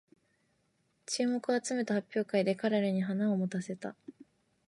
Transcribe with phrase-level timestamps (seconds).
[1.05, 3.95] 注目を集めた発表会で彼らに花を持たせた